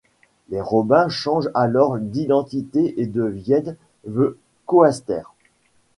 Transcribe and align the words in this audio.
Les 0.49 0.59
Robins 0.61 1.09
changent 1.09 1.51
alors 1.53 1.99
d'identité 1.99 2.99
et 2.99 3.05
deviennent 3.05 3.77
The 4.09 4.35
Coasters. 4.65 5.31